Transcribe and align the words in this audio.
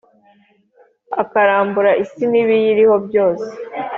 akarambura 1.21 1.91
isi 2.03 2.23
n’ibiyiriho 2.31 2.95
byose, 3.07 3.49